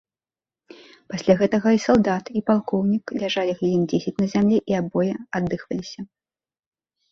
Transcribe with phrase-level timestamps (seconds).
[1.11, 6.01] Пасля гэтага і салдат, і палкоўнік ляжалі хвілін дзесяць на зямлі і абое аддыхваліся.